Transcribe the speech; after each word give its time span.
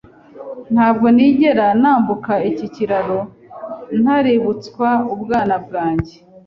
Ntabwo 0.73 1.05
nigera 1.15 1.65
nambuka 1.81 2.33
iki 2.49 2.67
kiraro 2.75 3.19
ntaributswa 4.01 4.87
ubwana 5.13 5.55
bwanjye. 5.65 6.15